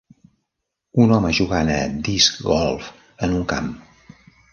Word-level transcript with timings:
Un 1.03 1.11
home 1.17 1.29
jugant 1.39 1.69
a 1.73 1.75
disc 2.07 2.39
golf 2.47 2.87
en 3.27 3.37
un 3.41 3.45
camp. 3.53 3.69